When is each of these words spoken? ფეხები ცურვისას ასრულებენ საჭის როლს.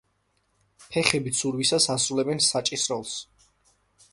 ფეხები 0.95 1.33
ცურვისას 1.41 1.87
ასრულებენ 1.97 2.41
საჭის 2.47 2.87
როლს. 2.95 3.17